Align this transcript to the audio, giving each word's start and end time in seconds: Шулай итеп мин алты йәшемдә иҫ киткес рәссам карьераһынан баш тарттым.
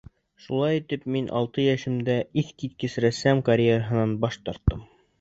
Шулай 0.45 0.79
итеп 0.79 1.05
мин 1.15 1.27
алты 1.41 1.67
йәшемдә 1.67 2.17
иҫ 2.45 2.51
киткес 2.65 2.99
рәссам 3.07 3.47
карьераһынан 3.51 4.21
баш 4.27 4.45
тарттым. 4.49 4.87